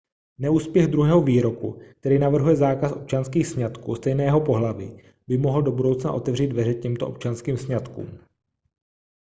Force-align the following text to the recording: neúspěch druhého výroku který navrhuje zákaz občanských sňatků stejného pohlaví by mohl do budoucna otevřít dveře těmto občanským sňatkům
neúspěch 0.37 0.87
druhého 0.87 1.21
výroku 1.21 1.79
který 1.99 2.19
navrhuje 2.19 2.55
zákaz 2.55 2.91
občanských 2.91 3.47
sňatků 3.47 3.95
stejného 3.95 4.41
pohlaví 4.41 5.01
by 5.27 5.37
mohl 5.37 5.61
do 5.61 5.71
budoucna 5.71 6.11
otevřít 6.11 6.47
dveře 6.47 6.73
těmto 6.73 7.07
občanským 7.07 7.57
sňatkům 7.57 8.17